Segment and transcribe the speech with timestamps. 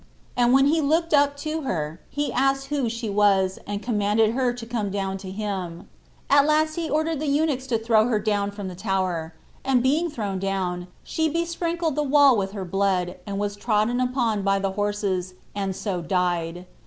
[0.35, 4.51] And when he looked up to her, he asked who she was, and commanded her
[4.51, 5.87] to come down to him.
[6.27, 10.09] At last he ordered the eunuchs to throw her down from the tower; and being
[10.09, 14.57] thrown down, she be sprinkled the wall with her blood, and was trodden upon by
[14.57, 16.65] the horses, and so died.